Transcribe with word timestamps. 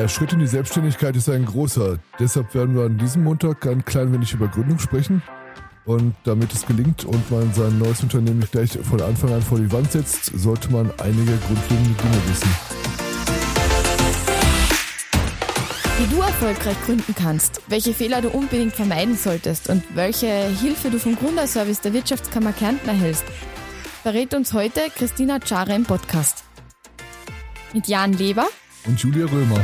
Der 0.00 0.08
Schritt 0.08 0.32
in 0.32 0.38
die 0.38 0.46
Selbstständigkeit 0.46 1.14
ist 1.14 1.28
ein 1.28 1.44
großer. 1.44 1.98
Deshalb 2.18 2.54
werden 2.54 2.74
wir 2.74 2.84
an 2.84 2.96
diesem 2.96 3.22
Montag 3.22 3.66
ein 3.66 3.84
klein 3.84 4.10
wenig 4.14 4.32
über 4.32 4.48
Gründung 4.48 4.78
sprechen. 4.78 5.22
Und 5.84 6.14
damit 6.24 6.50
es 6.54 6.64
gelingt 6.64 7.04
und 7.04 7.30
man 7.30 7.52
sein 7.52 7.78
neues 7.78 8.02
Unternehmen 8.02 8.38
nicht 8.38 8.52
gleich 8.52 8.78
von 8.82 9.02
Anfang 9.02 9.34
an 9.34 9.42
vor 9.42 9.58
die 9.58 9.70
Wand 9.70 9.92
setzt, 9.92 10.24
sollte 10.24 10.72
man 10.72 10.90
einige 11.02 11.36
grundlegende 11.36 12.02
Dinge 12.02 12.16
wissen. 12.28 12.48
Wie 15.98 16.14
du 16.14 16.22
erfolgreich 16.22 16.82
gründen 16.86 17.14
kannst, 17.14 17.60
welche 17.68 17.92
Fehler 17.92 18.22
du 18.22 18.30
unbedingt 18.30 18.72
vermeiden 18.72 19.18
solltest 19.18 19.68
und 19.68 19.82
welche 19.94 20.48
Hilfe 20.62 20.88
du 20.88 20.98
vom 20.98 21.14
Gründerservice 21.14 21.82
der 21.82 21.92
Wirtschaftskammer 21.92 22.54
Kärnten 22.54 22.88
erhältst, 22.88 23.24
verrät 24.02 24.32
uns 24.32 24.54
heute 24.54 24.80
Christina 24.96 25.40
Czare 25.40 25.74
im 25.74 25.84
Podcast. 25.84 26.44
Mit 27.74 27.86
Jan 27.86 28.14
Leber 28.14 28.46
und 28.86 28.98
Julia 28.98 29.26
Römer. 29.26 29.62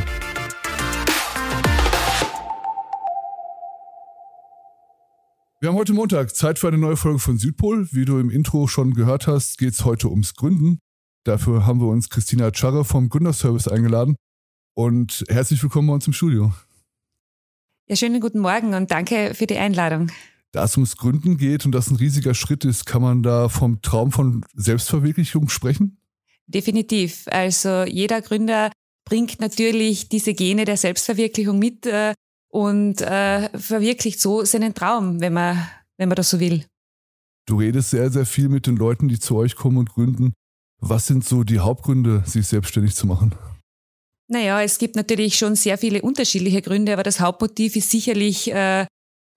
Wir 5.67 5.71
haben 5.73 5.79
heute 5.79 5.91
Montag 5.91 6.33
Zeit 6.33 6.59
für 6.59 6.69
eine 6.69 6.77
neue 6.77 6.95
Folge 6.95 7.19
von 7.19 7.37
Südpol. 7.37 7.89
Wie 7.91 8.05
du 8.05 8.19
im 8.19 8.29
Intro 8.29 8.67
schon 8.67 8.93
gehört 8.93 9.27
hast, 9.27 9.57
geht 9.57 9.73
es 9.73 9.83
heute 9.83 10.07
ums 10.09 10.33
Gründen. 10.33 10.79
Dafür 11.25 11.65
haben 11.65 11.81
wir 11.81 11.87
uns 11.87 12.09
Christina 12.09 12.51
Czarre 12.51 12.85
vom 12.85 13.09
Gründerservice 13.09 13.67
eingeladen. 13.67 14.15
Und 14.75 15.25
herzlich 15.27 15.61
willkommen 15.61 15.89
bei 15.89 15.95
uns 15.95 16.07
im 16.07 16.13
Studio. 16.13 16.53
Ja, 17.89 17.97
schönen 17.97 18.21
guten 18.21 18.39
Morgen 18.39 18.75
und 18.75 18.91
danke 18.91 19.33
für 19.33 19.45
die 19.45 19.57
Einladung. 19.57 20.09
Da 20.53 20.63
es 20.63 20.77
ums 20.77 20.95
Gründen 20.95 21.35
geht 21.35 21.65
und 21.65 21.73
das 21.73 21.89
ein 21.89 21.97
riesiger 21.97 22.33
Schritt 22.33 22.63
ist, 22.63 22.85
kann 22.85 23.01
man 23.01 23.21
da 23.21 23.49
vom 23.49 23.81
Traum 23.81 24.13
von 24.13 24.45
Selbstverwirklichung 24.53 25.49
sprechen? 25.49 25.97
Definitiv. 26.45 27.25
Also 27.27 27.83
jeder 27.83 28.21
Gründer 28.21 28.71
bringt 29.03 29.41
natürlich 29.41 30.07
diese 30.07 30.33
Gene 30.33 30.63
der 30.63 30.77
Selbstverwirklichung 30.77 31.59
mit 31.59 31.85
äh, 31.87 32.13
und 32.49 33.01
äh, 33.01 33.49
verwirklicht 33.57 34.19
so 34.19 34.43
seinen 34.45 34.73
Traum, 34.73 35.19
wenn 35.19 35.33
man, 35.33 35.67
wenn 35.97 36.09
man 36.09 36.15
das 36.15 36.29
so 36.29 36.39
will. 36.39 36.65
Du 37.45 37.57
redest 37.57 37.91
sehr, 37.91 38.09
sehr 38.09 38.25
viel 38.25 38.49
mit 38.49 38.67
den 38.67 38.75
Leuten, 38.75 39.07
die 39.07 39.19
zu 39.19 39.35
euch 39.37 39.55
kommen 39.55 39.77
und 39.77 39.93
gründen. 39.93 40.33
Was 40.79 41.07
sind 41.07 41.25
so 41.25 41.43
die 41.43 41.59
Hauptgründe, 41.59 42.23
sich 42.25 42.47
selbstständig 42.47 42.93
zu 42.93 43.07
machen? 43.07 43.33
Naja, 44.29 44.61
es 44.61 44.77
gibt 44.77 44.95
natürlich 44.95 45.37
schon 45.37 45.55
sehr 45.55 45.77
viele 45.77 46.01
unterschiedliche 46.01 46.61
Gründe, 46.61 46.93
aber 46.93 47.03
das 47.03 47.21
Hauptmotiv 47.21 47.75
ist 47.77 47.89
sicherlich, 47.89 48.51
äh, 48.51 48.85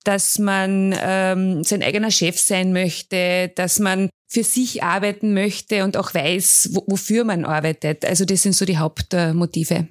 dass 0.05 0.39
man 0.39 0.95
ähm, 0.99 1.63
sein 1.63 1.83
eigener 1.83 2.11
Chef 2.11 2.39
sein 2.39 2.73
möchte, 2.73 3.53
dass 3.55 3.79
man 3.79 4.11
für 4.29 4.45
sich 4.45 4.83
arbeiten 4.83 5.35
möchte 5.35 5.85
und 5.85 5.97
auch 5.97 6.15
weiß, 6.15 6.71
wofür 6.87 7.25
man 7.25 7.45
arbeitet. 7.45 8.05
Also 8.05 8.25
das 8.25 8.43
sind 8.43 8.55
so 8.55 8.65
die 8.65 8.79
Hauptmotive. 8.79 9.89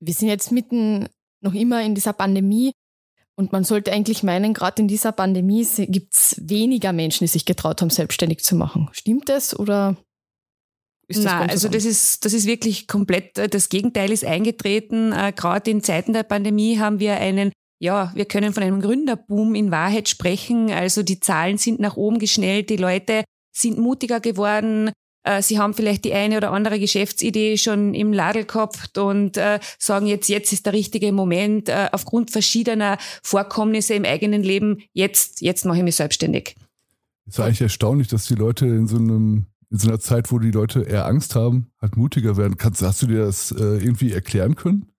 Wir 0.00 0.14
sind 0.14 0.28
jetzt 0.28 0.50
mitten 0.50 1.08
noch 1.44 1.54
immer 1.54 1.82
in 1.82 1.94
dieser 1.94 2.12
Pandemie 2.12 2.72
und 3.36 3.52
man 3.52 3.64
sollte 3.64 3.92
eigentlich 3.92 4.22
meinen, 4.22 4.54
gerade 4.54 4.82
in 4.82 4.88
dieser 4.88 5.12
Pandemie 5.12 5.66
gibt 5.88 6.14
es 6.14 6.40
weniger 6.40 6.92
Menschen, 6.92 7.24
die 7.24 7.28
sich 7.28 7.44
getraut 7.44 7.80
haben, 7.80 7.90
selbstständig 7.90 8.44
zu 8.44 8.54
machen. 8.54 8.88
Stimmt 8.92 9.28
das 9.28 9.58
oder 9.58 9.96
ist 11.06 11.18
das 11.18 11.32
Nein, 11.32 11.50
also 11.50 11.68
das 11.68 11.84
ist, 11.84 12.24
das 12.24 12.32
ist 12.32 12.46
wirklich 12.46 12.86
komplett, 12.86 13.36
äh, 13.38 13.48
das 13.48 13.68
Gegenteil 13.68 14.10
ist 14.10 14.24
eingetreten. 14.24 15.12
Äh, 15.12 15.32
gerade 15.36 15.70
in 15.70 15.82
Zeiten 15.82 16.12
der 16.12 16.22
Pandemie 16.22 16.78
haben 16.78 16.98
wir 16.98 17.16
einen 17.16 17.52
ja, 17.80 18.12
wir 18.14 18.24
können 18.24 18.54
von 18.54 18.62
einem 18.62 18.80
Gründerboom 18.80 19.54
in 19.54 19.70
Wahrheit 19.70 20.08
sprechen. 20.08 20.70
Also 20.70 21.02
die 21.02 21.20
Zahlen 21.20 21.58
sind 21.58 21.80
nach 21.80 21.96
oben 21.96 22.18
geschnellt, 22.18 22.70
die 22.70 22.76
Leute 22.76 23.24
sind 23.54 23.78
mutiger 23.78 24.20
geworden. 24.20 24.90
Äh, 25.24 25.42
sie 25.42 25.58
haben 25.58 25.74
vielleicht 25.74 26.04
die 26.04 26.12
eine 26.12 26.36
oder 26.36 26.52
andere 26.52 26.78
Geschäftsidee 26.78 27.56
schon 27.56 27.94
im 27.94 28.12
Ladel 28.12 28.44
gehabt 28.44 28.96
und 28.98 29.36
äh, 29.36 29.58
sagen 29.78 30.06
jetzt, 30.06 30.28
jetzt 30.28 30.52
ist 30.52 30.66
der 30.66 30.72
richtige 30.72 31.12
Moment, 31.12 31.68
äh, 31.68 31.88
aufgrund 31.92 32.30
verschiedener 32.30 32.98
Vorkommnisse 33.22 33.94
im 33.94 34.04
eigenen 34.04 34.42
Leben, 34.42 34.82
jetzt, 34.92 35.40
jetzt 35.40 35.64
mache 35.64 35.78
ich 35.78 35.84
mich 35.84 35.96
selbstständig. 35.96 36.54
Es 37.26 37.34
ist 37.34 37.40
eigentlich 37.40 37.62
erstaunlich, 37.62 38.08
dass 38.08 38.26
die 38.26 38.34
Leute 38.34 38.66
in 38.66 38.86
so 38.86 38.96
einem 38.96 39.46
in 39.70 39.78
so 39.78 39.88
einer 39.88 39.98
Zeit, 39.98 40.30
wo 40.30 40.38
die 40.38 40.52
Leute 40.52 40.82
eher 40.82 41.04
Angst 41.06 41.34
haben, 41.34 41.72
halt 41.82 41.96
mutiger 41.96 42.36
werden. 42.36 42.56
Kannst, 42.56 42.80
hast 42.82 43.02
du 43.02 43.08
dir 43.08 43.24
das 43.24 43.50
äh, 43.50 43.78
irgendwie 43.78 44.12
erklären 44.12 44.54
können? 44.54 44.93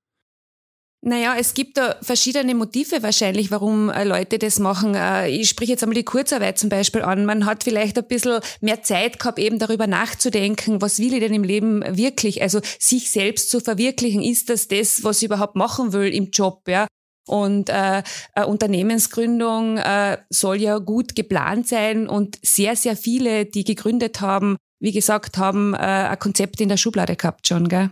Naja, 1.07 1.35
es 1.37 1.53
gibt 1.53 1.77
da 1.77 1.97
verschiedene 2.01 2.55
Motive 2.55 3.03
wahrscheinlich, 3.03 3.51
warum 3.51 3.91
äh, 3.91 4.03
Leute 4.03 4.39
das 4.39 4.57
machen. 4.57 4.95
Äh, 4.95 5.29
ich 5.29 5.47
spreche 5.47 5.73
jetzt 5.73 5.83
einmal 5.83 5.93
die 5.93 6.03
Kurzarbeit 6.03 6.57
zum 6.57 6.69
Beispiel 6.69 7.03
an. 7.03 7.27
Man 7.27 7.45
hat 7.45 7.63
vielleicht 7.63 7.99
ein 7.99 8.07
bisschen 8.07 8.39
mehr 8.59 8.81
Zeit 8.81 9.19
gehabt, 9.19 9.37
eben 9.37 9.59
darüber 9.59 9.85
nachzudenken, 9.85 10.81
was 10.81 10.97
will 10.97 11.13
ich 11.13 11.19
denn 11.19 11.35
im 11.35 11.43
Leben 11.43 11.83
wirklich? 11.95 12.41
Also 12.41 12.59
sich 12.79 13.11
selbst 13.11 13.51
zu 13.51 13.59
verwirklichen, 13.59 14.23
ist 14.23 14.49
das 14.49 14.67
das, 14.67 15.03
was 15.03 15.19
ich 15.19 15.25
überhaupt 15.25 15.55
machen 15.55 15.93
will 15.93 16.11
im 16.11 16.31
Job? 16.31 16.63
Ja? 16.67 16.87
Und 17.27 17.69
äh, 17.69 18.01
Unternehmensgründung 18.43 19.77
äh, 19.77 20.17
soll 20.31 20.59
ja 20.59 20.79
gut 20.79 21.15
geplant 21.15 21.67
sein 21.67 22.09
und 22.09 22.39
sehr, 22.41 22.75
sehr 22.75 22.97
viele, 22.97 23.45
die 23.45 23.63
gegründet 23.63 24.21
haben, 24.21 24.57
wie 24.79 24.91
gesagt, 24.91 25.37
haben 25.37 25.75
äh, 25.75 25.77
ein 25.77 26.17
Konzept 26.17 26.61
in 26.61 26.69
der 26.69 26.77
Schublade 26.77 27.15
gehabt 27.15 27.47
schon, 27.47 27.69
gell? 27.69 27.91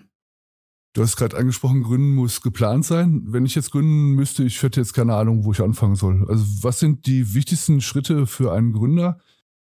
Du 0.96 1.02
hast 1.02 1.16
gerade 1.16 1.36
angesprochen, 1.36 1.82
Gründen 1.82 2.14
muss 2.14 2.42
geplant 2.42 2.86
sein. 2.86 3.24
Wenn 3.26 3.48
ich 3.48 3.56
jetzt 3.56 3.72
gründen 3.72 4.12
müsste, 4.12 4.44
ich 4.44 4.62
hätte 4.62 4.80
jetzt 4.80 4.94
keine 4.94 5.16
Ahnung, 5.16 5.44
wo 5.44 5.52
ich 5.52 5.60
anfangen 5.60 5.96
soll. 5.96 6.24
Also 6.30 6.46
was 6.62 6.80
sind 6.80 7.08
die 7.08 7.34
wichtigsten 7.34 7.82
Schritte 7.82 8.28
für 8.28 8.54
einen 8.54 8.74
Gründer 8.74 9.20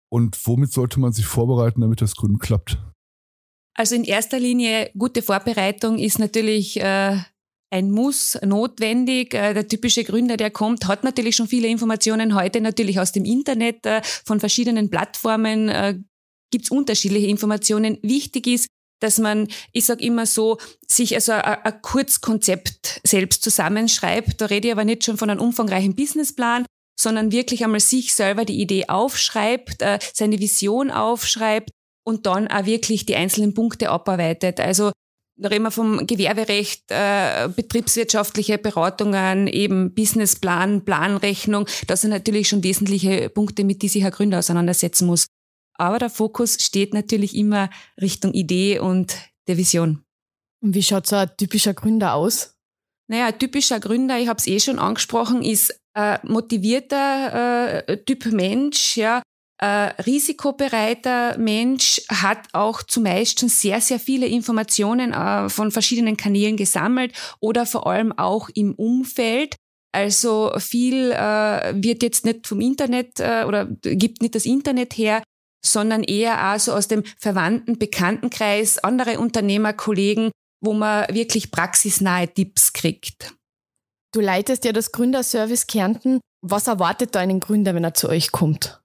und 0.10 0.38
womit 0.46 0.72
sollte 0.72 1.00
man 1.00 1.14
sich 1.14 1.26
vorbereiten, 1.26 1.82
damit 1.82 2.02
das 2.02 2.16
Gründen 2.16 2.38
klappt? 2.38 2.78
Also 3.74 3.96
in 3.96 4.04
erster 4.04 4.40
Linie 4.40 4.92
gute 4.96 5.24
Vorbereitung 5.24 5.98
ist 5.98 6.20
natürlich 6.20 6.80
äh, 6.80 7.18
ein 7.72 7.90
Muss 7.90 8.38
notwendig. 8.46 9.34
Äh, 9.34 9.56
der 9.56 9.68
typische 9.68 10.04
Gründer, 10.04 10.38
der 10.38 10.52
kommt, 10.52 10.88
hat 10.88 11.04
natürlich 11.04 11.36
schon 11.36 11.48
viele 11.48 11.68
Informationen 11.68 12.36
heute 12.36 12.62
natürlich 12.62 13.00
aus 13.00 13.12
dem 13.12 13.26
Internet, 13.26 13.84
äh, 13.88 14.02
von 14.04 14.40
verschiedenen 14.40 14.92
Plattformen 14.92 15.70
äh, 15.70 16.00
gibt 16.52 16.66
es 16.66 16.72
unterschiedliche 16.72 17.28
Informationen. 17.28 17.98
Wichtig 18.04 18.48
ist, 18.48 18.68
dass 19.06 19.20
man, 19.20 19.48
ich 19.72 19.86
sage 19.86 20.04
immer 20.04 20.26
so, 20.26 20.58
sich 20.88 21.16
also 21.16 21.32
ein, 21.32 21.82
Kurzkonzept 21.82 23.02
selbst 23.04 23.44
zusammenschreibt. 23.44 24.42
Da 24.42 24.48
rede 24.48 24.68
ich 24.68 24.74
aber 24.74 24.84
nicht 24.84 25.04
schon 25.04 25.18
von 25.18 25.30
einem 25.30 25.42
umfangreichen 25.42 25.96
Businessplan, 25.96 26.66
sondern 27.00 27.32
wirklich 27.32 27.64
einmal 27.64 27.80
sich 27.80 28.14
selber 28.14 28.46
die 28.46 28.60
Idee 28.60 28.88
aufschreibt, 28.88 29.82
äh, 29.82 30.00
seine 30.14 30.40
Vision 30.40 30.92
aufschreibt 30.92 31.70
und 32.04 32.26
dann 32.26 32.48
auch 32.48 32.66
wirklich 32.66 33.06
die 33.06 33.16
einzelnen 33.16 33.54
Punkte 33.54 33.90
abarbeitet. 33.90 34.60
Also 34.60 34.92
da 35.38 35.50
reden 35.50 35.64
wir 35.64 35.72
vom 35.72 36.08
Gewerberecht, 36.08 36.86
äh, 36.90 37.50
betriebswirtschaftliche 37.50 38.58
Beratungen, 38.58 39.48
eben 39.48 39.94
Businessplan, 39.94 40.86
Planrechnung. 40.86 41.68
Das 41.88 42.02
sind 42.02 42.12
natürlich 42.12 42.48
schon 42.48 42.64
wesentliche 42.64 43.30
Punkte, 43.30 43.66
mit 43.66 43.82
die 43.82 43.90
sich 43.90 44.06
ein 44.06 44.12
Gründer 44.12 44.40
auseinandersetzen 44.40 45.06
muss. 45.06 45.28
Aber 45.78 46.00
der 46.00 46.10
Fokus 46.10 46.58
steht 46.62 46.94
natürlich 46.94 47.36
immer 47.36 47.70
Richtung 48.02 48.34
Idee 48.34 48.80
und 48.80 49.18
der 49.48 49.58
Vision. 49.58 50.04
Und 50.62 50.74
wie 50.74 50.84
schaut 50.84 51.08
so 51.08 51.16
ein 51.16 51.30
typischer 51.38 51.74
Gründer 51.74 52.14
aus? 52.14 52.56
Naja, 53.08 53.28
ein 53.28 53.38
typischer 53.38 53.80
Gründer, 53.80 54.18
ich 54.18 54.28
habe 54.28 54.40
es 54.40 54.48
eh 54.48 54.60
schon 54.60 54.80
angesprochen, 54.80 55.44
ist 55.44 55.80
ein 55.94 56.20
motivierter 56.24 57.88
äh, 57.88 58.04
Typ 58.04 58.26
Mensch, 58.26 58.98
ja, 58.98 59.22
ein 59.58 59.92
risikobereiter 60.06 61.38
Mensch, 61.38 62.02
hat 62.10 62.48
auch 62.54 62.84
zumeist 62.84 63.40
schon 63.40 63.50
sehr, 63.50 63.80
sehr 63.80 64.00
viele 64.00 64.26
Informationen 64.26 65.14
äh, 65.14 65.50
von 65.50 65.72
verschiedenen 65.72 66.18
Kanälen 66.18 66.58
gesammelt 66.58 67.14
oder 67.40 67.66
vor 67.66 67.88
allem 67.88 68.12
auch 68.12 68.50
im 68.50 68.74
Umfeld. 68.74 69.56
Also 69.94 70.52
viel 70.58 71.12
äh, 71.12 71.74
wird 71.76 72.04
jetzt 72.04 72.26
nicht 72.26 72.48
vom 72.48 72.60
Internet 72.60 73.20
äh, 73.20 73.46
oder 73.48 73.66
gibt 73.82 74.22
nicht 74.22 74.36
das 74.36 74.46
Internet 74.46 74.98
her, 74.98 75.24
sondern 75.66 76.04
eher 76.04 76.54
auch 76.54 76.60
so 76.60 76.74
aus 76.74 76.88
dem 76.88 77.04
verwandten 77.20 77.78
Bekanntenkreis, 77.78 78.78
andere 78.80 79.20
Unternehmerkollegen, 79.20 80.32
wo 80.62 80.74
man 80.74 81.08
wirklich 81.14 81.52
praxisnahe 81.52 82.28
Tipps 82.28 82.74
kriegt. 82.74 83.34
Du 84.14 84.22
leitest 84.22 84.66
ja 84.66 84.72
das 84.72 84.92
Gründerservice 84.92 85.68
Kärnten. 85.68 86.20
Was 86.42 86.68
erwartet 86.68 87.16
da 87.16 87.20
einen 87.20 87.40
Gründer, 87.40 87.76
wenn 87.76 87.84
er 87.84 87.94
zu 87.94 88.08
euch 88.08 88.32
kommt? 88.32 88.82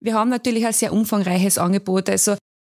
Wir 0.00 0.14
haben 0.14 0.30
natürlich 0.30 0.64
ein 0.66 0.72
sehr 0.72 0.92
umfangreiches 0.92 1.58
Angebot. 1.58 2.08
Also 2.08 2.32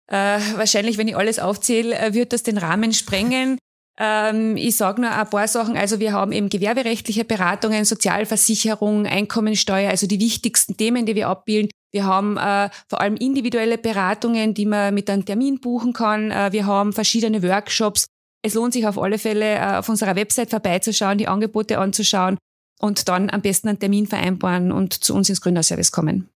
äh, 0.07 0.39
wahrscheinlich, 0.56 0.97
wenn 0.97 1.07
ich 1.07 1.15
alles 1.15 1.39
aufzähle, 1.39 1.97
äh, 1.97 2.13
wird 2.13 2.33
das 2.33 2.44
den 2.44 2.57
Rahmen 2.57 2.94
sprengen. 2.94 3.57
Ähm, 3.97 4.57
ich 4.57 4.75
sage 4.75 5.01
nur 5.01 5.12
ein 5.12 5.30
paar 5.30 5.47
Sachen. 5.47 5.77
Also 5.77 6.00
wir 6.00 6.12
haben 6.12 6.31
eben 6.31 6.50
gewerberechtliche 6.50 7.25
Beratungen, 7.25 7.86
Sozialversicherung, 7.86 9.06
Einkommensteuer, 9.07 9.89
also 9.89 10.06
die 10.06 10.19
wichtigsten 10.19 10.77
Themen, 10.77 11.06
die 11.06 11.15
wir 11.15 11.30
abbilden. 11.30 11.71
Wir 11.95 12.06
haben 12.06 12.36
äh, 12.36 12.69
vor 12.89 13.00
allem 13.00 13.15
individuelle 13.15 13.77
Beratungen, 13.77 14.53
die 14.53 14.65
man 14.65 14.94
mit 14.94 15.09
einem 15.09 15.24
Termin 15.24 15.62
buchen 15.62 15.94
kann. 15.94 16.30
Äh, 16.30 16.51
wir 16.51 16.65
haben 16.65 16.92
verschiedene 16.92 17.42
Workshops. 17.42 18.07
Es 18.42 18.53
lohnt 18.53 18.74
sich 18.74 18.86
auf 18.86 19.00
alle 19.00 19.18
Fälle, 19.18 19.56
äh, 19.56 19.77
auf 19.77 19.88
unserer 19.88 20.18
Website 20.18 20.50
vorbeizuschauen, 20.50 21.18
die 21.18 21.30
Angebote 21.30 21.80
anzuschauen 21.80 22.38
und 22.81 23.07
dann 23.07 23.30
am 23.30 23.42
besten 23.42 23.69
einen 23.69 23.80
Termin 23.80 24.07
vereinbaren 24.07 24.74
und 24.74 24.94
zu 24.94 25.15
uns 25.15 25.30
ins 25.30 25.39
Gründerservice 25.39 25.94
kommen. 25.94 26.27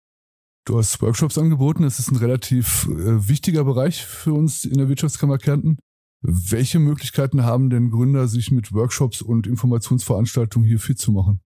Du 0.63 0.77
hast 0.77 1.01
Workshops 1.01 1.37
angeboten. 1.37 1.83
Das 1.83 1.99
ist 1.99 2.09
ein 2.09 2.15
relativ 2.15 2.87
äh, 2.87 3.27
wichtiger 3.27 3.65
Bereich 3.65 4.05
für 4.05 4.31
uns 4.31 4.63
in 4.63 4.77
der 4.77 4.87
Wirtschaftskammer 4.87 5.39
Kärnten. 5.39 5.77
Welche 6.21 6.79
Möglichkeiten 6.79 7.43
haben 7.43 7.69
denn 7.69 7.91
Gründer, 7.91 8.29
sich 8.29 8.51
mit 8.51 8.71
Workshops 8.71 9.21
und 9.21 9.45
Informationsveranstaltungen 9.45 10.65
hier 10.65 10.79
fit 10.79 10.99
zu 10.99 11.11
machen? 11.11 11.41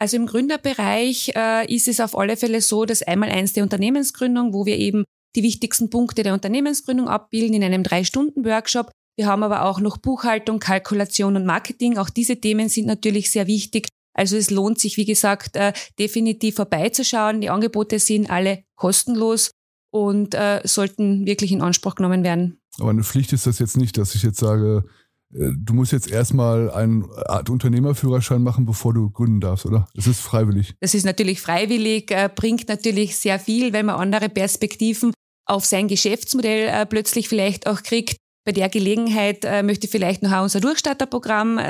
Also 0.00 0.16
im 0.16 0.26
Gründerbereich 0.26 1.32
äh, 1.34 1.74
ist 1.74 1.88
es 1.88 2.00
auf 2.00 2.16
alle 2.16 2.36
Fälle 2.36 2.60
so, 2.60 2.84
dass 2.84 3.02
einmal 3.02 3.30
eins 3.30 3.52
der 3.52 3.64
Unternehmensgründung, 3.64 4.52
wo 4.52 4.64
wir 4.64 4.76
eben 4.78 5.04
die 5.34 5.42
wichtigsten 5.42 5.90
Punkte 5.90 6.22
der 6.22 6.34
Unternehmensgründung 6.34 7.08
abbilden 7.08 7.54
in 7.54 7.64
einem 7.64 7.82
Drei-Stunden-Workshop. 7.82 8.90
Wir 9.16 9.26
haben 9.26 9.42
aber 9.42 9.64
auch 9.64 9.80
noch 9.80 9.96
Buchhaltung, 9.96 10.60
Kalkulation 10.60 11.34
und 11.34 11.44
Marketing. 11.44 11.98
Auch 11.98 12.10
diese 12.10 12.40
Themen 12.40 12.68
sind 12.68 12.86
natürlich 12.86 13.30
sehr 13.30 13.48
wichtig. 13.48 13.88
Also 14.14 14.36
es 14.36 14.50
lohnt 14.50 14.78
sich, 14.78 14.96
wie 14.96 15.04
gesagt, 15.04 15.56
äh, 15.56 15.72
definitiv 15.98 16.56
vorbeizuschauen. 16.56 17.40
Die 17.40 17.50
Angebote 17.50 17.98
sind 17.98 18.30
alle 18.30 18.62
kostenlos 18.76 19.50
und 19.90 20.34
äh, 20.34 20.60
sollten 20.64 21.26
wirklich 21.26 21.52
in 21.52 21.62
Anspruch 21.62 21.96
genommen 21.96 22.22
werden. 22.22 22.60
Aber 22.78 22.90
eine 22.90 23.02
Pflicht 23.02 23.32
ist 23.32 23.46
das 23.46 23.58
jetzt 23.58 23.76
nicht, 23.76 23.98
dass 23.98 24.14
ich 24.14 24.22
jetzt 24.22 24.38
sage, 24.38 24.84
du 25.30 25.74
musst 25.74 25.92
jetzt 25.92 26.10
erstmal 26.10 26.70
eine 26.70 27.04
Art 27.26 27.50
Unternehmerführerschein 27.50 28.42
machen, 28.42 28.64
bevor 28.64 28.94
du 28.94 29.10
gründen 29.10 29.40
darfst, 29.40 29.66
oder? 29.66 29.88
Es 29.96 30.06
ist 30.06 30.20
freiwillig. 30.20 30.74
Das 30.80 30.94
ist 30.94 31.04
natürlich 31.04 31.40
freiwillig, 31.40 32.10
äh, 32.10 32.30
bringt 32.34 32.68
natürlich 32.68 33.16
sehr 33.16 33.38
viel, 33.38 33.72
wenn 33.72 33.86
man 33.86 33.96
andere 33.96 34.28
Perspektiven 34.28 35.12
auf 35.46 35.64
sein 35.64 35.88
Geschäftsmodell 35.88 36.68
äh, 36.68 36.86
plötzlich 36.86 37.28
vielleicht 37.28 37.66
auch 37.66 37.82
kriegt. 37.82 38.16
Bei 38.44 38.52
der 38.52 38.70
Gelegenheit 38.70 39.44
möchte 39.62 39.84
ich 39.84 39.90
vielleicht 39.90 40.22
noch 40.22 40.42
unser 40.42 40.60
Durchstarterprogramm 40.60 41.60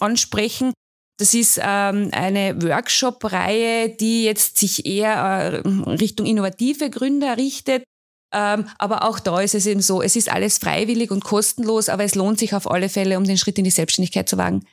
ansprechen. 0.00 0.72
Das 1.20 1.34
ist 1.34 1.60
ähm, 1.62 2.08
eine 2.10 2.60
Workshop-Reihe, 2.60 3.90
die 3.90 4.24
jetzt 4.24 4.58
sich 4.58 4.86
eher 4.86 5.62
Richtung 5.64 6.26
innovative 6.26 6.90
Gründer 6.90 7.36
richtet 7.36 7.84
ähm, 8.34 8.66
aber 8.78 9.04
auch 9.04 9.20
da 9.20 9.40
ist 9.40 9.54
es 9.54 9.64
eben 9.66 9.80
so, 9.80 10.02
es 10.02 10.16
ist 10.16 10.30
alles 10.30 10.58
freiwillig 10.58 11.10
und 11.10 11.22
kostenlos, 11.22 11.88
aber 11.88 12.04
es 12.04 12.16
lohnt 12.16 12.38
sich 12.38 12.54
auf 12.54 12.70
alle 12.70 12.88
Fälle, 12.88 13.16
um 13.16 13.24
den 13.24 13.38
Schritt 13.38 13.58
in 13.58 13.64
die 13.64 13.70
Selbstständigkeit 13.70 14.28
zu 14.28 14.36
wagen. 14.36 14.64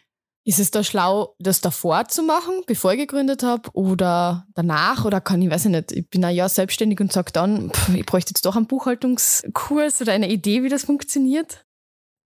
Ist 0.44 0.60
es 0.60 0.72
da 0.72 0.84
schlau, 0.84 1.36
das 1.38 1.62
davor 1.62 2.08
zu 2.08 2.24
machen, 2.24 2.64
bevor 2.66 2.94
ich 2.94 3.00
gegründet 3.00 3.44
habe, 3.44 3.70
oder 3.74 4.48
danach? 4.56 5.06
Oder 5.06 5.22
kann 5.22 5.40
ich, 5.44 5.52
weiß 5.52 5.66
ich 5.66 5.72
nicht, 5.72 5.92
ich 5.92 6.10
bin 6.10 6.26
ein 6.26 6.34
Jahr 6.34 6.50
selbstständig 6.50 7.00
und 7.00 7.14
sage 7.14 7.32
dann, 7.32 7.70
pff, 7.70 7.94
ich 7.94 8.06
bräuchte 8.08 8.32
jetzt 8.32 8.46
doch 8.46 8.56
einen 8.56 8.66
Buchhaltungskurs 8.66 10.02
oder 10.02 10.14
eine 10.14 10.32
Idee, 10.32 10.64
wie 10.64 10.70
das 10.70 10.86
funktioniert? 10.86 11.64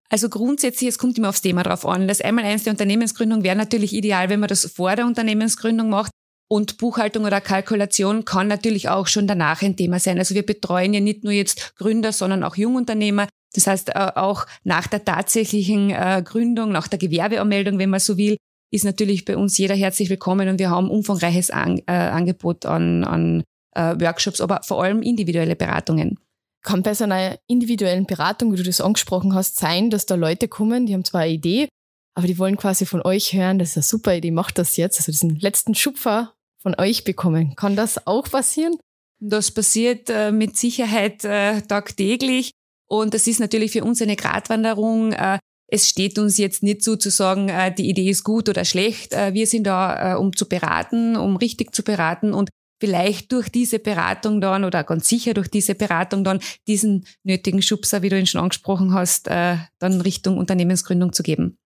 Also 0.09 0.29
grundsätzlich, 0.29 0.87
es 0.87 0.97
kommt 0.97 1.17
immer 1.17 1.29
aufs 1.29 1.41
Thema 1.41 1.63
drauf 1.63 1.85
an. 1.85 2.07
Das 2.07 2.21
einmal 2.21 2.45
eins 2.45 2.63
der 2.63 2.71
Unternehmensgründung 2.71 3.43
wäre 3.43 3.57
natürlich 3.57 3.91
ideal, 3.91 4.29
wenn 4.29 4.39
man 4.39 4.47
das 4.47 4.65
vor 4.65 4.95
der 4.95 5.05
Unternehmensgründung 5.05 5.89
macht. 5.89 6.11
Und 6.47 6.77
Buchhaltung 6.77 7.25
oder 7.25 7.41
Kalkulation 7.41 8.23
kann 8.23 8.47
natürlich 8.47 8.89
auch 8.89 9.07
schon 9.07 9.27
danach 9.27 9.61
ein 9.63 9.75
Thema 9.75 9.99
sein. 9.99 10.19
Also 10.19 10.35
wir 10.35 10.45
betreuen 10.45 10.93
ja 10.93 10.99
nicht 10.99 11.23
nur 11.23 11.33
jetzt 11.33 11.75
Gründer, 11.75 12.11
sondern 12.11 12.43
auch 12.43 12.55
Jungunternehmer. 12.55 13.27
Das 13.55 13.67
heißt, 13.67 13.95
äh, 13.95 14.11
auch 14.15 14.45
nach 14.63 14.87
der 14.87 15.03
tatsächlichen 15.03 15.89
äh, 15.89 16.21
Gründung, 16.23 16.71
nach 16.71 16.87
der 16.87 16.99
Gewerbeanmeldung, 16.99 17.79
wenn 17.79 17.89
man 17.89 17.99
so 17.99 18.17
will, 18.17 18.37
ist 18.71 18.85
natürlich 18.85 19.25
bei 19.25 19.37
uns 19.37 19.57
jeder 19.57 19.75
herzlich 19.75 20.09
willkommen 20.09 20.49
und 20.49 20.59
wir 20.59 20.69
haben 20.69 20.89
umfangreiches 20.89 21.49
äh, 21.49 21.53
Angebot 21.87 22.65
an, 22.65 23.03
an 23.03 23.43
Workshops, 23.77 24.39
aber 24.39 24.61
vor 24.63 24.81
allem 24.81 25.01
individuelle 25.01 25.57
Beratungen. 25.57 26.17
Kann 26.63 26.81
bei 26.81 26.93
so 26.93 27.03
einer 27.03 27.37
individuellen 27.45 28.05
Beratung, 28.05 28.53
wie 28.53 28.55
du 28.55 28.63
das 28.63 28.79
angesprochen 28.79 29.35
hast, 29.35 29.57
sein, 29.57 29.89
dass 29.89 30.05
da 30.05 30.15
Leute 30.15 30.47
kommen, 30.47 30.85
die 30.85 30.93
haben 30.93 31.03
zwar 31.03 31.21
eine 31.21 31.33
Idee, 31.33 31.67
aber 32.15 32.27
die 32.27 32.39
wollen 32.39 32.57
quasi 32.57 32.85
von 32.85 33.01
euch 33.01 33.33
hören, 33.33 33.59
das 33.59 33.71
ist 33.71 33.77
eine 33.77 33.83
super 33.83 34.15
Idee, 34.15 34.31
macht 34.31 34.57
das 34.57 34.77
jetzt, 34.77 34.99
also 34.99 35.11
diesen 35.11 35.35
letzten 35.35 35.75
Schupfer 35.75 36.33
von 36.57 36.75
euch 36.79 37.03
bekommen. 37.03 37.55
Kann 37.55 37.75
das 37.75 38.07
auch 38.07 38.29
passieren? 38.29 38.77
Das 39.19 39.51
passiert 39.51 40.09
äh, 40.09 40.31
mit 40.31 40.57
Sicherheit 40.57 41.23
äh, 41.23 41.61
tagtäglich 41.61 42.51
und 42.87 43.13
das 43.13 43.27
ist 43.27 43.39
natürlich 43.39 43.71
für 43.71 43.83
uns 43.83 44.01
eine 44.01 44.15
Gratwanderung. 44.15 45.13
Äh, 45.13 45.39
es 45.67 45.89
steht 45.89 46.19
uns 46.19 46.37
jetzt 46.37 46.63
nicht 46.63 46.83
zu, 46.83 46.95
zu 46.95 47.09
sagen, 47.09 47.49
äh, 47.49 47.73
die 47.73 47.89
Idee 47.89 48.09
ist 48.09 48.23
gut 48.23 48.49
oder 48.49 48.65
schlecht. 48.65 49.13
Äh, 49.13 49.33
wir 49.33 49.47
sind 49.47 49.65
da, 49.65 50.13
äh, 50.13 50.15
um 50.15 50.35
zu 50.35 50.47
beraten, 50.47 51.15
um 51.15 51.37
richtig 51.37 51.73
zu 51.73 51.83
beraten 51.83 52.33
und 52.33 52.49
vielleicht 52.79 53.31
durch 53.31 53.49
diese 53.49 53.79
Beratung 53.79 54.41
dann 54.41 54.63
oder 54.63 54.83
ganz 54.83 55.07
sicher 55.07 55.33
durch 55.33 55.47
diese 55.47 55.75
Beratung 55.75 56.23
dann 56.23 56.39
diesen 56.67 57.05
nötigen 57.23 57.61
Schubser, 57.61 58.01
wie 58.01 58.09
du 58.09 58.19
ihn 58.19 58.27
schon 58.27 58.41
angesprochen 58.41 58.93
hast, 58.93 59.27
dann 59.27 60.01
Richtung 60.01 60.37
Unternehmensgründung 60.37 61.13
zu 61.13 61.23
geben. 61.23 61.57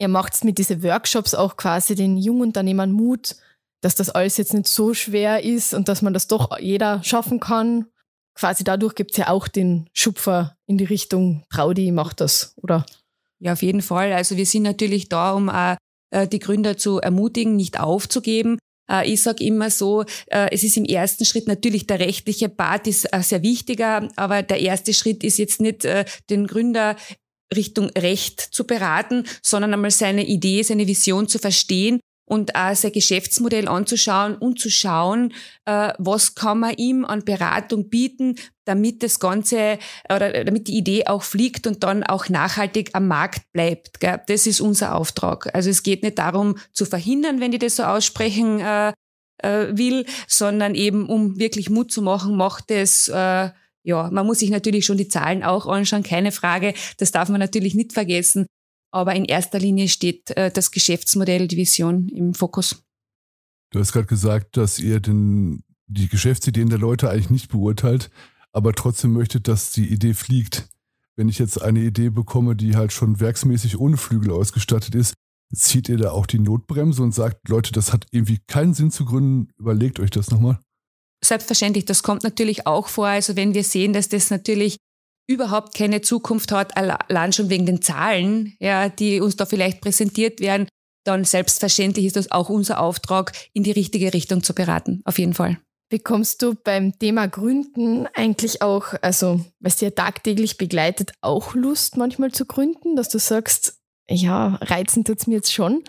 Ihr 0.00 0.08
macht 0.08 0.44
mit 0.44 0.58
diesen 0.58 0.82
Workshops 0.82 1.34
auch 1.34 1.56
quasi 1.56 1.94
den 1.94 2.16
Jungunternehmern 2.16 2.92
Mut, 2.92 3.36
dass 3.80 3.94
das 3.94 4.10
alles 4.10 4.36
jetzt 4.36 4.54
nicht 4.54 4.68
so 4.68 4.94
schwer 4.94 5.44
ist 5.44 5.74
und 5.74 5.88
dass 5.88 6.02
man 6.02 6.14
das 6.14 6.28
doch 6.28 6.58
jeder 6.58 7.02
schaffen 7.02 7.40
kann. 7.40 7.86
Quasi 8.34 8.62
dadurch 8.62 8.94
gibt 8.94 9.12
es 9.12 9.16
ja 9.16 9.28
auch 9.28 9.48
den 9.48 9.88
Schupfer 9.92 10.56
in 10.66 10.78
die 10.78 10.84
Richtung, 10.84 11.44
Traudi 11.50 11.90
macht 11.90 12.20
das, 12.20 12.54
oder? 12.56 12.86
Ja, 13.40 13.52
auf 13.52 13.62
jeden 13.62 13.82
Fall. 13.82 14.12
Also 14.12 14.36
wir 14.36 14.46
sind 14.46 14.62
natürlich 14.62 15.08
da, 15.08 15.32
um 15.32 15.48
auch 15.48 15.76
äh, 16.10 16.26
die 16.26 16.38
Gründer 16.38 16.76
zu 16.76 16.98
ermutigen, 16.98 17.56
nicht 17.56 17.78
aufzugeben. 17.78 18.58
Äh, 18.90 19.12
ich 19.12 19.22
sage 19.22 19.44
immer 19.44 19.70
so, 19.70 20.02
äh, 20.26 20.48
es 20.50 20.62
ist 20.62 20.76
im 20.76 20.84
ersten 20.84 21.24
Schritt 21.24 21.46
natürlich 21.46 21.86
der 21.86 22.00
rechtliche 22.00 22.48
Part 22.48 22.86
ist 22.86 23.08
sehr 23.20 23.42
wichtiger, 23.42 24.08
aber 24.16 24.42
der 24.42 24.60
erste 24.60 24.94
Schritt 24.94 25.24
ist 25.24 25.38
jetzt 25.38 25.60
nicht 25.60 25.86
den 26.30 26.46
Gründer 26.46 26.96
Richtung 27.54 27.90
Recht 27.90 28.40
zu 28.40 28.66
beraten, 28.66 29.24
sondern 29.42 29.74
einmal 29.74 29.90
seine 29.90 30.26
Idee, 30.26 30.62
seine 30.62 30.86
Vision 30.86 31.28
zu 31.28 31.38
verstehen 31.38 32.00
und 32.28 32.54
auch 32.54 32.74
sein 32.74 32.92
Geschäftsmodell 32.92 33.68
anzuschauen 33.68 34.36
und 34.36 34.60
zu 34.60 34.70
schauen, 34.70 35.32
äh, 35.64 35.92
was 35.98 36.34
kann 36.34 36.60
man 36.60 36.74
ihm 36.76 37.04
an 37.04 37.24
Beratung 37.24 37.88
bieten, 37.88 38.36
damit 38.64 39.02
das 39.02 39.18
Ganze 39.18 39.78
oder 40.14 40.44
damit 40.44 40.68
die 40.68 40.76
Idee 40.76 41.06
auch 41.06 41.22
fliegt 41.22 41.66
und 41.66 41.82
dann 41.82 42.04
auch 42.04 42.28
nachhaltig 42.28 42.90
am 42.92 43.08
Markt 43.08 43.50
bleibt. 43.52 44.00
Gell? 44.00 44.20
Das 44.26 44.46
ist 44.46 44.60
unser 44.60 44.94
Auftrag. 44.94 45.54
Also 45.54 45.70
es 45.70 45.82
geht 45.82 46.02
nicht 46.02 46.18
darum 46.18 46.58
zu 46.72 46.84
verhindern, 46.84 47.40
wenn 47.40 47.52
ich 47.52 47.60
das 47.60 47.76
so 47.76 47.84
aussprechen 47.84 48.60
äh, 48.60 48.92
äh, 49.38 49.76
will, 49.76 50.04
sondern 50.26 50.74
eben 50.74 51.06
um 51.08 51.38
wirklich 51.38 51.70
Mut 51.70 51.90
zu 51.90 52.02
machen, 52.02 52.36
macht 52.36 52.70
es 52.70 53.08
äh, 53.08 53.50
ja, 53.82 54.10
man 54.10 54.26
muss 54.26 54.40
sich 54.40 54.50
natürlich 54.50 54.84
schon 54.84 54.98
die 54.98 55.08
Zahlen 55.08 55.42
auch 55.42 55.66
anschauen, 55.66 56.02
keine 56.02 56.32
Frage. 56.32 56.74
Das 56.98 57.10
darf 57.10 57.28
man 57.28 57.40
natürlich 57.40 57.74
nicht 57.74 57.92
vergessen. 57.92 58.46
Aber 58.90 59.14
in 59.14 59.24
erster 59.24 59.58
Linie 59.58 59.88
steht 59.88 60.30
äh, 60.30 60.50
das 60.50 60.70
Geschäftsmodell, 60.70 61.46
die 61.46 61.56
Vision 61.56 62.08
im 62.08 62.34
Fokus. 62.34 62.82
Du 63.70 63.78
hast 63.80 63.92
gerade 63.92 64.06
gesagt, 64.06 64.56
dass 64.56 64.78
ihr 64.78 65.00
den, 65.00 65.62
die 65.86 66.08
Geschäftsideen 66.08 66.70
der 66.70 66.78
Leute 66.78 67.10
eigentlich 67.10 67.30
nicht 67.30 67.50
beurteilt, 67.50 68.10
aber 68.52 68.72
trotzdem 68.72 69.12
möchtet, 69.12 69.46
dass 69.46 69.72
die 69.72 69.92
Idee 69.92 70.14
fliegt. 70.14 70.68
Wenn 71.16 71.28
ich 71.28 71.38
jetzt 71.38 71.60
eine 71.60 71.80
Idee 71.80 72.08
bekomme, 72.08 72.56
die 72.56 72.76
halt 72.76 72.92
schon 72.92 73.20
werksmäßig 73.20 73.78
ohne 73.78 73.96
Flügel 73.96 74.30
ausgestattet 74.30 74.94
ist, 74.94 75.14
zieht 75.52 75.88
ihr 75.88 75.98
da 75.98 76.12
auch 76.12 76.26
die 76.26 76.38
Notbremse 76.38 77.02
und 77.02 77.12
sagt, 77.12 77.48
Leute, 77.48 77.72
das 77.72 77.92
hat 77.92 78.06
irgendwie 78.10 78.38
keinen 78.46 78.74
Sinn 78.74 78.90
zu 78.90 79.04
gründen, 79.04 79.50
überlegt 79.58 80.00
euch 80.00 80.10
das 80.10 80.30
nochmal? 80.30 80.60
Selbstverständlich, 81.24 81.84
das 81.84 82.02
kommt 82.02 82.22
natürlich 82.22 82.66
auch 82.66 82.88
vor. 82.88 83.08
Also 83.08 83.36
wenn 83.36 83.54
wir 83.54 83.64
sehen, 83.64 83.92
dass 83.92 84.08
das 84.08 84.30
natürlich 84.30 84.76
überhaupt 85.28 85.74
keine 85.74 86.00
Zukunft 86.00 86.52
hat, 86.52 86.76
allein 86.76 87.32
schon 87.32 87.50
wegen 87.50 87.66
den 87.66 87.82
Zahlen, 87.82 88.56
ja, 88.60 88.88
die 88.88 89.20
uns 89.20 89.36
da 89.36 89.46
vielleicht 89.46 89.80
präsentiert 89.80 90.40
werden, 90.40 90.68
dann 91.04 91.24
selbstverständlich 91.24 92.06
ist 92.06 92.16
das 92.16 92.30
auch 92.30 92.48
unser 92.48 92.80
Auftrag, 92.80 93.32
in 93.52 93.62
die 93.62 93.70
richtige 93.70 94.12
Richtung 94.14 94.42
zu 94.42 94.54
beraten. 94.54 95.02
Auf 95.04 95.18
jeden 95.18 95.34
Fall. 95.34 95.58
Bekommst 95.90 96.42
du 96.42 96.54
beim 96.54 96.98
Thema 96.98 97.28
Gründen 97.28 98.06
eigentlich 98.14 98.60
auch, 98.60 98.92
also 99.00 99.40
was 99.58 99.76
dir 99.76 99.94
tagtäglich 99.94 100.58
begleitet, 100.58 101.12
auch 101.22 101.54
Lust 101.54 101.96
manchmal 101.96 102.30
zu 102.30 102.44
gründen, 102.44 102.94
dass 102.94 103.08
du 103.08 103.18
sagst, 103.18 103.78
ja, 104.08 104.58
reizen 104.60 105.04
tut 105.04 105.20
es 105.20 105.26
mir 105.26 105.36
jetzt 105.36 105.52
schon? 105.52 105.82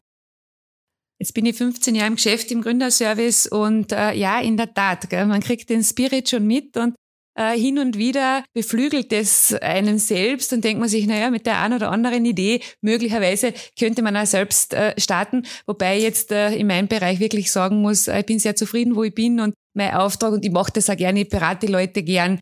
Jetzt 1.19 1.33
bin 1.33 1.45
ich 1.45 1.57
15 1.57 1.95
Jahre 1.95 2.07
im 2.07 2.15
Geschäft 2.15 2.49
im 2.51 2.61
Gründerservice 2.61 3.47
und 3.47 3.91
äh, 3.91 4.13
ja, 4.13 4.39
in 4.39 4.55
der 4.55 4.73
Tat, 4.73 5.09
gell, 5.09 5.25
man 5.25 5.41
kriegt 5.41 5.69
den 5.69 5.83
Spirit 5.83 6.29
schon 6.29 6.47
mit 6.47 6.77
und 6.77 6.95
äh, 7.37 7.57
hin 7.57 7.77
und 7.77 7.97
wieder 7.97 8.43
beflügelt 8.53 9.11
es 9.11 9.53
einen 9.53 9.99
selbst 9.99 10.53
und 10.53 10.63
denkt 10.63 10.79
man 10.79 10.87
sich, 10.89 11.07
naja, 11.07 11.29
mit 11.29 11.45
der 11.45 11.61
einen 11.61 11.75
oder 11.75 11.91
anderen 11.91 12.25
Idee 12.25 12.61
möglicherweise 12.81 13.53
könnte 13.77 14.01
man 14.01 14.15
auch 14.15 14.25
selbst 14.25 14.73
äh, 14.73 14.93
starten. 14.99 15.45
Wobei 15.65 15.97
ich 15.97 16.03
jetzt 16.03 16.31
äh, 16.31 16.53
in 16.55 16.67
meinem 16.67 16.87
Bereich 16.87 17.19
wirklich 17.19 17.51
sagen 17.51 17.81
muss, 17.81 18.07
ich 18.07 18.25
bin 18.25 18.39
sehr 18.39 18.55
zufrieden, 18.55 18.95
wo 18.95 19.03
ich 19.03 19.13
bin 19.13 19.41
und 19.41 19.53
mein 19.73 19.93
Auftrag 19.93 20.31
und 20.31 20.45
ich 20.45 20.51
mache 20.51 20.71
das 20.73 20.89
auch 20.89 20.97
gerne, 20.97 21.21
ich 21.21 21.29
berate 21.29 21.67
Leute 21.67 22.01
gern 22.01 22.39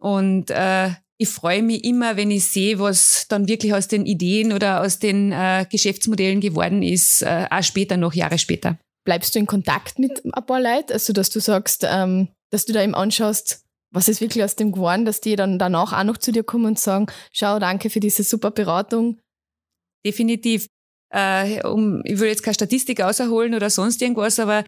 und 0.00 0.50
äh, 0.50 0.90
ich 1.20 1.28
freue 1.28 1.62
mich 1.62 1.84
immer, 1.84 2.16
wenn 2.16 2.30
ich 2.30 2.46
sehe, 2.46 2.78
was 2.78 3.26
dann 3.28 3.46
wirklich 3.46 3.74
aus 3.74 3.88
den 3.88 4.06
Ideen 4.06 4.54
oder 4.54 4.80
aus 4.80 5.00
den 5.00 5.32
äh, 5.32 5.66
Geschäftsmodellen 5.70 6.40
geworden 6.40 6.82
ist, 6.82 7.20
äh, 7.20 7.46
auch 7.50 7.62
später, 7.62 7.98
noch 7.98 8.14
Jahre 8.14 8.38
später. 8.38 8.78
Bleibst 9.04 9.34
du 9.34 9.38
in 9.38 9.44
Kontakt 9.44 9.98
mit 9.98 10.24
ein 10.24 10.46
paar 10.46 10.62
Leuten? 10.62 10.94
Also, 10.94 11.12
dass 11.12 11.28
du 11.28 11.38
sagst, 11.38 11.86
ähm, 11.86 12.28
dass 12.48 12.64
du 12.64 12.72
da 12.72 12.82
eben 12.82 12.94
anschaust, 12.94 13.66
was 13.92 14.08
ist 14.08 14.22
wirklich 14.22 14.42
aus 14.42 14.56
dem 14.56 14.72
geworden, 14.72 15.04
dass 15.04 15.20
die 15.20 15.36
dann 15.36 15.58
danach 15.58 15.92
auch 15.92 16.04
noch 16.04 16.16
zu 16.16 16.32
dir 16.32 16.42
kommen 16.42 16.64
und 16.64 16.78
sagen, 16.78 17.04
schau, 17.34 17.58
danke 17.58 17.90
für 17.90 18.00
diese 18.00 18.22
super 18.22 18.50
Beratung? 18.50 19.18
Definitiv. 20.06 20.68
Äh, 21.12 21.66
um, 21.66 22.00
ich 22.04 22.18
will 22.18 22.28
jetzt 22.28 22.42
keine 22.42 22.54
Statistik 22.54 23.02
außerholen 23.02 23.54
oder 23.54 23.68
sonst 23.68 24.00
irgendwas, 24.00 24.38
aber 24.38 24.64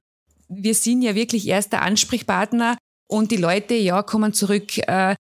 wir 0.49 0.75
sind 0.75 1.01
ja 1.01 1.15
wirklich 1.15 1.49
erster 1.49 1.81
Ansprechpartner 1.81 2.77
und 3.09 3.31
die 3.31 3.37
Leute, 3.39 3.73
ja, 3.73 4.03
kommen 4.03 4.35
zurück. 4.35 4.77
Äh, 4.87 5.15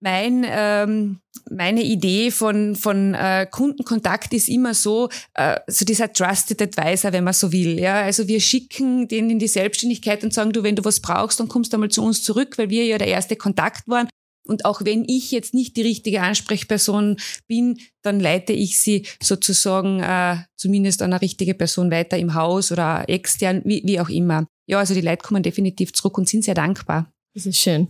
mein, 0.00 0.44
ähm, 0.48 1.20
meine 1.50 1.82
Idee 1.82 2.30
von, 2.30 2.76
von 2.76 3.14
äh, 3.14 3.46
Kundenkontakt 3.50 4.32
ist 4.34 4.48
immer 4.48 4.74
so, 4.74 5.08
äh, 5.34 5.58
so 5.66 5.84
dieser 5.84 6.12
Trusted 6.12 6.60
Advisor, 6.60 7.12
wenn 7.12 7.24
man 7.24 7.32
so 7.32 7.52
will. 7.52 7.78
Ja? 7.78 8.02
Also 8.02 8.28
wir 8.28 8.40
schicken 8.40 9.08
den 9.08 9.30
in 9.30 9.38
die 9.38 9.48
Selbstständigkeit 9.48 10.22
und 10.22 10.34
sagen, 10.34 10.52
du, 10.52 10.62
wenn 10.62 10.76
du 10.76 10.84
was 10.84 11.00
brauchst, 11.00 11.40
dann 11.40 11.48
kommst 11.48 11.72
du 11.72 11.76
einmal 11.76 11.90
zu 11.90 12.02
uns 12.02 12.22
zurück, 12.22 12.58
weil 12.58 12.70
wir 12.70 12.84
ja 12.84 12.98
der 12.98 13.08
erste 13.08 13.36
Kontakt 13.36 13.88
waren. 13.88 14.08
Und 14.46 14.64
auch 14.64 14.84
wenn 14.84 15.04
ich 15.06 15.30
jetzt 15.30 15.54
nicht 15.54 15.76
die 15.76 15.82
richtige 15.82 16.22
Ansprechperson 16.22 17.16
bin, 17.46 17.78
dann 18.02 18.18
leite 18.18 18.52
ich 18.52 18.80
sie 18.80 19.06
sozusagen 19.22 20.00
äh, 20.00 20.38
zumindest 20.56 21.02
an 21.02 21.12
eine 21.12 21.22
richtige 21.22 21.54
Person 21.54 21.90
weiter 21.90 22.18
im 22.18 22.34
Haus 22.34 22.72
oder 22.72 23.08
extern, 23.08 23.62
wie, 23.64 23.82
wie 23.84 24.00
auch 24.00 24.08
immer. 24.08 24.46
Ja, 24.66 24.78
also 24.78 24.94
die 24.94 25.02
Leute 25.02 25.22
kommen 25.22 25.42
definitiv 25.42 25.92
zurück 25.92 26.18
und 26.18 26.28
sind 26.28 26.44
sehr 26.44 26.54
dankbar. 26.54 27.12
Das 27.34 27.46
ist 27.46 27.58
schön. 27.58 27.88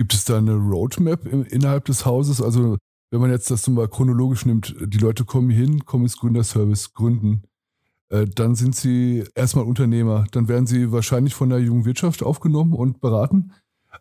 Gibt 0.00 0.14
es 0.14 0.24
da 0.24 0.38
eine 0.38 0.54
Roadmap 0.54 1.26
im, 1.26 1.44
innerhalb 1.44 1.84
des 1.84 2.06
Hauses? 2.06 2.40
Also 2.40 2.78
wenn 3.10 3.20
man 3.20 3.30
jetzt 3.30 3.50
das 3.50 3.68
mal 3.68 3.86
chronologisch 3.86 4.46
nimmt, 4.46 4.74
die 4.80 4.96
Leute 4.96 5.26
kommen 5.26 5.50
hin, 5.50 5.84
kommen 5.84 6.04
ins 6.04 6.16
Gründerservice, 6.16 6.94
gründen, 6.94 7.42
äh, 8.08 8.24
dann 8.24 8.54
sind 8.54 8.74
sie 8.74 9.26
erstmal 9.34 9.66
Unternehmer, 9.66 10.24
dann 10.32 10.48
werden 10.48 10.66
sie 10.66 10.90
wahrscheinlich 10.90 11.34
von 11.34 11.50
der 11.50 11.58
jungen 11.58 11.84
Wirtschaft 11.84 12.22
aufgenommen 12.22 12.72
und 12.72 13.02
beraten. 13.02 13.52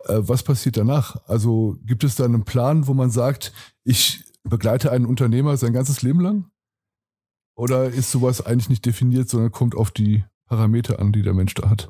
Äh, 0.05 0.19
was 0.19 0.43
passiert 0.43 0.77
danach? 0.77 1.17
Also 1.27 1.77
gibt 1.83 2.05
es 2.05 2.15
da 2.15 2.23
einen 2.23 2.45
Plan, 2.45 2.87
wo 2.87 2.93
man 2.93 3.09
sagt, 3.09 3.51
ich 3.83 4.23
begleite 4.43 4.93
einen 4.93 5.05
Unternehmer 5.05 5.57
sein 5.57 5.73
ganzes 5.73 6.01
Leben 6.01 6.21
lang? 6.21 6.45
Oder 7.55 7.89
ist 7.89 8.09
sowas 8.09 8.39
eigentlich 8.39 8.69
nicht 8.69 8.85
definiert, 8.85 9.27
sondern 9.27 9.51
kommt 9.51 9.75
auf 9.75 9.91
die 9.91 10.23
Parameter 10.45 10.99
an, 10.99 11.11
die 11.11 11.23
der 11.23 11.33
Mensch 11.33 11.55
da 11.55 11.69
hat? 11.69 11.89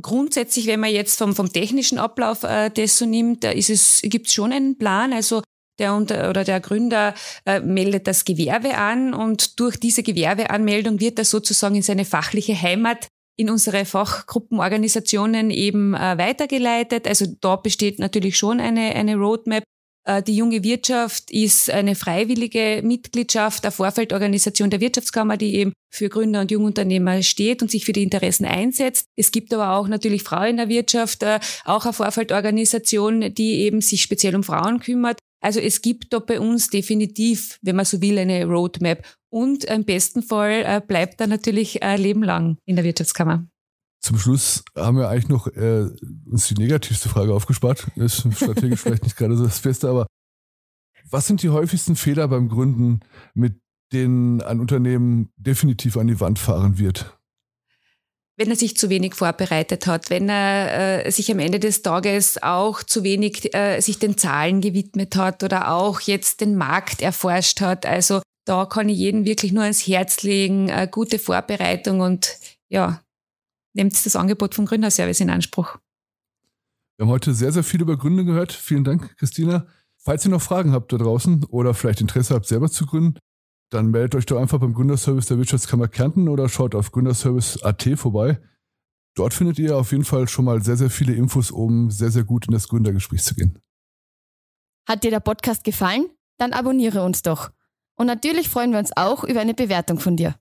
Grundsätzlich, 0.00 0.66
wenn 0.66 0.80
man 0.80 0.90
jetzt 0.90 1.18
vom, 1.18 1.36
vom 1.36 1.52
technischen 1.52 1.98
Ablauf 1.98 2.42
äh, 2.42 2.70
das 2.70 2.98
so 2.98 3.06
nimmt, 3.06 3.44
da 3.44 3.50
ist 3.50 3.70
es, 3.70 4.00
gibt 4.02 4.26
es 4.26 4.32
schon 4.32 4.52
einen 4.52 4.76
Plan. 4.76 5.12
Also 5.12 5.42
der 5.78 5.94
unter, 5.94 6.30
oder 6.30 6.44
der 6.44 6.60
Gründer 6.60 7.14
äh, 7.46 7.60
meldet 7.60 8.06
das 8.06 8.24
Gewerbe 8.24 8.76
an 8.76 9.14
und 9.14 9.58
durch 9.58 9.76
diese 9.76 10.02
Gewerbeanmeldung 10.02 11.00
wird 11.00 11.18
er 11.18 11.24
sozusagen 11.24 11.74
in 11.74 11.82
seine 11.82 12.04
fachliche 12.04 12.60
Heimat 12.60 13.08
in 13.36 13.50
unsere 13.50 13.84
Fachgruppenorganisationen 13.84 15.50
eben 15.50 15.94
äh, 15.94 16.18
weitergeleitet. 16.18 17.08
Also 17.08 17.26
da 17.40 17.56
besteht 17.56 17.98
natürlich 17.98 18.36
schon 18.36 18.60
eine, 18.60 18.94
eine 18.94 19.16
Roadmap. 19.16 19.64
Äh, 20.04 20.22
die 20.22 20.36
junge 20.36 20.62
Wirtschaft 20.62 21.30
ist 21.30 21.70
eine 21.70 21.94
freiwillige 21.94 22.82
Mitgliedschaft 22.84 23.64
der 23.64 23.72
Vorfeldorganisation 23.72 24.70
der 24.70 24.80
Wirtschaftskammer, 24.80 25.36
die 25.36 25.54
eben 25.54 25.72
für 25.92 26.08
Gründer 26.08 26.40
und 26.40 26.50
Jungunternehmer 26.50 27.22
steht 27.22 27.62
und 27.62 27.70
sich 27.70 27.84
für 27.84 27.92
die 27.92 28.02
Interessen 28.02 28.44
einsetzt. 28.44 29.06
Es 29.16 29.30
gibt 29.30 29.52
aber 29.54 29.76
auch 29.76 29.88
natürlich 29.88 30.22
Frauen 30.22 30.50
in 30.50 30.56
der 30.58 30.68
Wirtschaft, 30.68 31.22
äh, 31.22 31.40
auch 31.64 31.84
eine 31.84 31.92
Vorfeldorganisation, 31.92 33.34
die 33.34 33.60
eben 33.60 33.80
sich 33.80 34.02
speziell 34.02 34.36
um 34.36 34.42
Frauen 34.42 34.80
kümmert. 34.80 35.18
Also 35.40 35.60
es 35.60 35.82
gibt 35.82 36.12
da 36.12 36.20
bei 36.20 36.40
uns 36.40 36.70
definitiv, 36.70 37.58
wenn 37.62 37.76
man 37.76 37.84
so 37.84 38.00
will, 38.00 38.18
eine 38.18 38.46
Roadmap. 38.46 39.04
Und 39.30 39.64
im 39.64 39.84
besten 39.84 40.22
Fall 40.22 40.64
äh, 40.64 40.80
bleibt 40.86 41.20
er 41.20 41.26
natürlich 41.26 41.82
ein 41.82 42.00
Leben 42.00 42.22
lang 42.22 42.56
in 42.64 42.76
der 42.76 42.84
Wirtschaftskammer. 42.84 43.46
Zum 44.04 44.18
Schluss 44.18 44.64
haben 44.76 44.98
wir 44.98 45.08
eigentlich 45.08 45.28
noch 45.30 45.46
äh, 45.46 45.88
uns 46.30 46.46
die 46.48 46.60
negativste 46.60 47.08
Frage 47.08 47.32
aufgespart. 47.32 47.86
Ist 47.96 48.30
strategisch 48.34 48.80
vielleicht 48.82 49.04
nicht 49.04 49.16
gerade 49.16 49.34
so 49.34 49.44
das 49.44 49.60
Beste, 49.60 49.88
aber 49.88 50.06
was 51.08 51.26
sind 51.26 51.42
die 51.42 51.48
häufigsten 51.48 51.96
Fehler 51.96 52.28
beim 52.28 52.50
Gründen, 52.50 53.00
mit 53.32 53.54
denen 53.94 54.42
ein 54.42 54.60
Unternehmen 54.60 55.32
definitiv 55.38 55.96
an 55.96 56.06
die 56.06 56.20
Wand 56.20 56.38
fahren 56.38 56.78
wird? 56.78 57.16
wenn 58.36 58.50
er 58.50 58.56
sich 58.56 58.76
zu 58.76 58.90
wenig 58.90 59.14
vorbereitet 59.14 59.86
hat, 59.86 60.10
wenn 60.10 60.28
er 60.28 61.06
äh, 61.06 61.10
sich 61.10 61.30
am 61.30 61.38
Ende 61.38 61.60
des 61.60 61.82
Tages 61.82 62.42
auch 62.42 62.82
zu 62.82 63.04
wenig 63.04 63.54
äh, 63.54 63.80
sich 63.80 64.00
den 64.00 64.18
Zahlen 64.18 64.60
gewidmet 64.60 65.14
hat 65.14 65.44
oder 65.44 65.70
auch 65.70 66.00
jetzt 66.00 66.40
den 66.40 66.56
Markt 66.56 67.00
erforscht 67.00 67.60
hat. 67.60 67.86
Also 67.86 68.22
da 68.44 68.66
kann 68.66 68.88
ich 68.88 68.98
jeden 68.98 69.24
wirklich 69.24 69.52
nur 69.52 69.62
ans 69.62 69.86
Herz 69.86 70.24
legen, 70.24 70.68
äh, 70.68 70.88
gute 70.90 71.20
Vorbereitung 71.20 72.00
und 72.00 72.36
ja, 72.68 73.03
nehmt 73.74 74.04
das 74.04 74.16
Angebot 74.16 74.54
vom 74.54 74.66
Gründerservice 74.66 75.20
in 75.20 75.30
Anspruch. 75.30 75.78
Wir 76.96 77.06
haben 77.06 77.12
heute 77.12 77.34
sehr, 77.34 77.52
sehr 77.52 77.64
viel 77.64 77.82
über 77.82 77.96
Gründen 77.96 78.24
gehört. 78.24 78.52
Vielen 78.52 78.84
Dank, 78.84 79.16
Christina. 79.18 79.66
Falls 79.98 80.24
ihr 80.24 80.30
noch 80.30 80.42
Fragen 80.42 80.72
habt 80.72 80.92
da 80.92 80.96
draußen 80.96 81.44
oder 81.44 81.74
vielleicht 81.74 82.00
Interesse 82.00 82.34
habt, 82.34 82.46
selber 82.46 82.70
zu 82.70 82.86
gründen, 82.86 83.18
dann 83.70 83.90
meldet 83.90 84.14
euch 84.14 84.26
doch 84.26 84.40
einfach 84.40 84.60
beim 84.60 84.74
Gründerservice 84.74 85.26
der 85.26 85.38
Wirtschaftskammer 85.38 85.88
Kärnten 85.88 86.28
oder 86.28 86.48
schaut 86.48 86.74
auf 86.74 86.92
gründerservice.at 86.92 87.88
vorbei. 87.96 88.40
Dort 89.16 89.34
findet 89.34 89.58
ihr 89.58 89.76
auf 89.76 89.92
jeden 89.92 90.04
Fall 90.04 90.28
schon 90.28 90.44
mal 90.44 90.62
sehr, 90.62 90.76
sehr 90.76 90.90
viele 90.90 91.14
Infos, 91.14 91.50
um 91.50 91.90
sehr, 91.90 92.10
sehr 92.10 92.24
gut 92.24 92.46
in 92.46 92.52
das 92.52 92.68
Gründergespräch 92.68 93.22
zu 93.22 93.34
gehen. 93.34 93.58
Hat 94.86 95.02
dir 95.02 95.10
der 95.10 95.20
Podcast 95.20 95.64
gefallen? 95.64 96.06
Dann 96.36 96.52
abonniere 96.52 97.02
uns 97.02 97.22
doch. 97.22 97.50
Und 97.96 98.06
natürlich 98.06 98.48
freuen 98.48 98.72
wir 98.72 98.78
uns 98.78 98.96
auch 98.96 99.24
über 99.24 99.40
eine 99.40 99.54
Bewertung 99.54 99.98
von 99.98 100.16
dir. 100.16 100.34